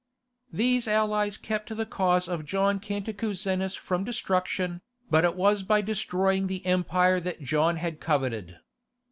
[0.51, 4.81] These allies kept the cause of John Cantacuzenus from destruction,
[5.11, 8.57] but it was by destroying the empire that John had coveted.